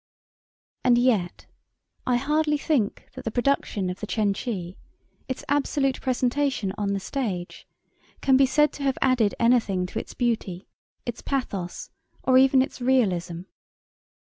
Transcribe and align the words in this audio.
And 0.83 0.97
yet 0.97 1.45
I 2.07 2.15
hardly 2.15 2.57
think 2.57 3.07
that 3.13 3.23
the 3.23 3.29
production 3.29 3.87
of 3.87 3.99
The 3.99 4.07
Cenci, 4.07 4.75
its 5.27 5.45
absolute 5.47 6.01
presentation 6.01 6.73
on 6.75 6.93
the 6.93 6.99
stage, 6.99 7.67
can 8.19 8.35
be 8.35 8.47
said 8.47 8.73
to 8.73 8.81
have 8.83 8.97
added 8.99 9.35
anything 9.39 9.85
to 9.85 9.99
its 9.99 10.15
beauty, 10.15 10.67
its 11.05 11.21
pathos, 11.21 11.91
or 12.23 12.39
even 12.39 12.63
its 12.63 12.81
realism. 12.81 13.41